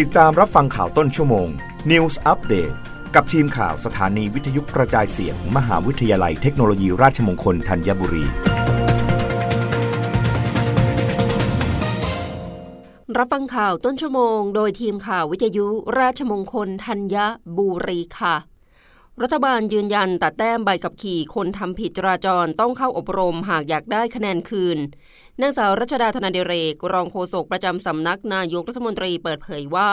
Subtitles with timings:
[0.00, 1.48] ติดตามรับฟังข่าวต้นชั่วโมง
[1.90, 2.74] News Update
[3.14, 8.24] กับทีมข่าวสถานีวิทยุกระจายเสียงมหาวิทยาลัยเทคโนโลยีราชมงคลธัญบุรี
[13.18, 15.66] รับฟังข่าวต้นชั่วโมง โดยทีมข่าววิทยุ
[15.98, 17.16] ราชมงคลธัญ
[17.56, 18.36] บุรีค่ะ
[19.22, 24.78] รัฐบาลยืนยันตัดแต้มใบขับขี่คนทำผิดจราจรต้องเข้าอบรมหากอยากได้คะแนนคืน
[25.40, 29.90] นางสาวรัชดาธนาเดเรก รองโฆษกประจำสำนักนายกรัฐมนตรีเปิดเผยว่า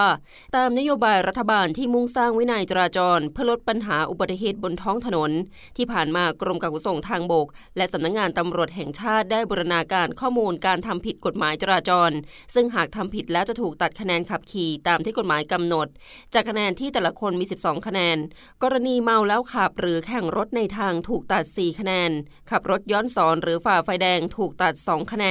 [0.56, 5.32] ตามนโยบายรัฐบาลที่มุ่งสร้างวินัยจราจร เพื่อลดปัญหาอุบัติเหตุบนท้องถนน
[5.78, 7.48] ที่ผ่านมากรมการขนส่งทางบก
[7.78, 12.12] และสำนักงงานตำรวจแห่งชาติได้บูรณาการข้อมูลการทำผิดกฎหมายจราจร
[12.54, 15.88] ซึ่งหากทำผิดแล้วจะถูกตัดคะแนนขับขี่ตามที่กฎหมายกำหนด
[16.34, 18.18] จากคะแนนที่แต่ละคนมี 12 คะแนน
[18.64, 22.12] กรณีเมาแล้วขับหรือแข่งรถในทางถูกตัด 4 คะแนน
[22.50, 25.29] ขับรถย้อนสอนหรือฝ่าไฟแดงถูกตัด 2 คะแนน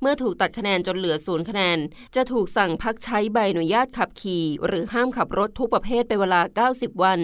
[0.00, 1.78] เมื่อถูกตัดคะแนนจนเหลือศูนย์คะแนน
[2.16, 7.20] จะถูกสั่งพักใช้ใบอนุญาตขับขี่ หรือห้ามขับรถทุกประเภทเป็นเวลา 90 วัน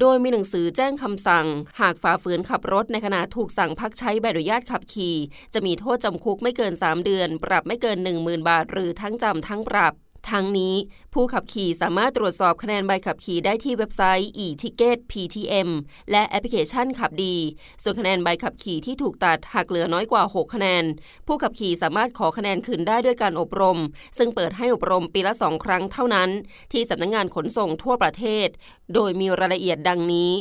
[0.00, 1.46] โดยมีหนังสือแจ้งคำสั่ง
[1.80, 5.16] หากฝ่าฝืนขับรถในขณะถูกสั่งพักใช้ใบอนุญาตขับขี่
[5.54, 9.94] จะมีโทษจำคุกไม่เกิน 3 เดือน ปรับไม่เกิน 10,000 บาท หรือทั้งจำทั้งปรับ
[10.30, 10.74] ทั้งนี้
[11.14, 15.68] ผู้ขับขี่สามารถตรวจสอบคะแนนใบขับขี่ได้ที่เว็บไซต์ e-ticket PTM
[16.10, 17.36] และแอปพลิเคชันขับดี
[17.82, 20.84] ส่วนคะแนนใบขับขี่ที่ถูกตัดหากเหลือน้อยกว่า 6 คะแนน
[21.26, 23.78] ผู้ขับขี่สามารถขอคะแนนคืนได้ด้วยการอบรม
[24.18, 26.30] ซึ่งเปิดให้อบรมปีละ 2 ครั้งเท่านั้น
[26.72, 28.48] ที่สำนักงงานขนส่งทั่วประเทศ
[28.94, 30.32] โดยมีรายละเอียดดังนี้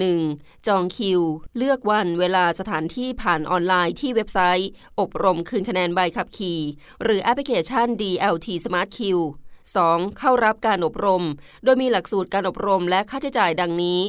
[0.00, 0.66] 1.
[0.66, 1.20] จองคิว
[1.56, 6.60] เลือกวันเวลาสถานที่ผ่านออนไลน์ที่เว็บไซต์ อบรมคืนคะแนนใบขับขี่
[7.02, 9.00] หรือแอปพลิเคชัน DLT Smart Q
[9.76, 10.18] 2.
[10.18, 11.24] เข้ารับการอบรม
[11.64, 14.00] โดยมีหลักสูตรการอบรมและค่าใช้จ่ายดังนี้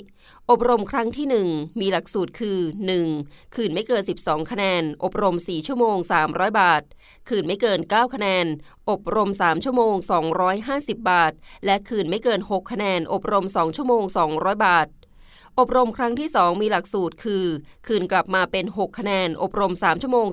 [0.52, 2.60] อบรมครั้งที่ 1 มีหลักสูตรคือ
[3.08, 3.56] 1.
[3.56, 5.98] คืนไม่เกิน 12 คะแนน อบรม 4 ชั่วโมง
[6.28, 6.84] 300 บาท
[7.30, 8.46] คืนไม่เกิน 9 คะแนน
[8.90, 9.96] อบรม 3 ชั่วโมง
[10.54, 11.34] 250 บาท
[11.66, 14.04] และคืนไม่เกิน 6 คะแนน อบรม 2 ชั่วโมง
[14.34, 14.88] 200 บาท
[15.60, 17.46] อบรมครั้งที่ 2 มีหลักสูตรคือ
[17.88, 20.28] คืนกลับมาเป็น 6 คะแนน อบรม 3 ชั่วโมง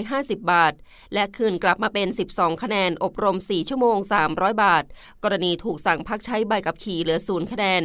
[0.00, 0.74] 250 บาท
[1.14, 3.98] และคืนกลับมาเป็น 12 คะแนน อบรม 4 ชั่วโมง
[4.30, 4.84] 300 บาท
[5.22, 7.82] กรณีถูกสั่งพักใช้ใบกับขี่เหลือศูนย์คะแนน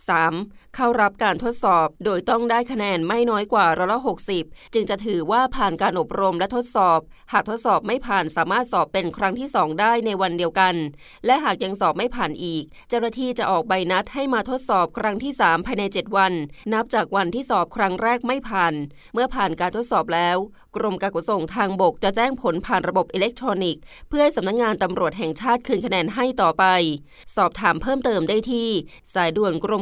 [0.00, 0.74] 3.
[0.76, 4.00] เข้ารับการทดสอบโดยต้องได้คะแนนไม่น้อยกว่าร้อยละ
[4.36, 7.00] 60 จึงจะถือว่าผ่านการอบรมและทดสอบ
[7.32, 10.74] หากทดสอบไม่ผ่านสามารถสอบเป็นครั้งที่ 2 ได้ในวันเดียวกัน
[11.26, 16.32] และหากยังสอบไม่ผ่านอีก เจ้าหน้าที่จะออกใบนัดให้มาทดสอบครั้งที่ 3 ภายใน 7 วัน
[16.72, 18.74] นับจากวันที่สอบครั้งแรกไม่ผ่าน
[19.14, 20.36] เมื่อผ่านการทดสอบแล้ว
[20.76, 26.64] กรมการขนส่งทางบกจะแจ้งผลผ่านระบบอิเล็กทรอนิกส์ เพื่อให้สำนักงงานตำรวจแห่งชาติคืนคะแนนให้ต่อไป
[27.36, 28.68] สอบถามเพิ่มเติมได้ที่
[29.14, 29.81] สายด่วนกรม